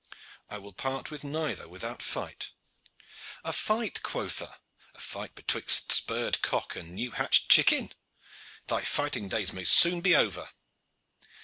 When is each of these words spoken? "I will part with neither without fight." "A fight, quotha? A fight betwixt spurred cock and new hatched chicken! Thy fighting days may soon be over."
"I 0.49 0.57
will 0.57 0.73
part 0.73 1.11
with 1.11 1.23
neither 1.23 1.67
without 1.69 2.01
fight." 2.01 2.53
"A 3.43 3.53
fight, 3.53 4.01
quotha? 4.01 4.57
A 4.95 4.99
fight 4.99 5.35
betwixt 5.35 5.91
spurred 5.91 6.41
cock 6.41 6.75
and 6.75 6.89
new 6.93 7.11
hatched 7.11 7.51
chicken! 7.51 7.91
Thy 8.65 8.81
fighting 8.83 9.29
days 9.29 9.53
may 9.53 9.63
soon 9.63 10.01
be 10.01 10.15
over." 10.15 10.49